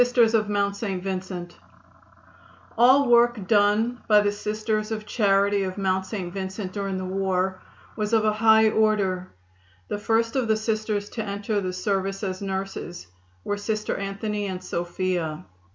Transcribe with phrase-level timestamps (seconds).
[0.03, 0.33] Labors
[0.81, 1.55] in Kentucky.
[2.75, 6.33] The work done by the Sisters of Charity of Mount St.
[6.33, 7.61] Vincent during the war
[7.95, 9.27] was of a high order.
[9.89, 13.05] The first of the Sisters to enter the service as nurses
[13.43, 15.45] were Sisters Anthony and Sophia.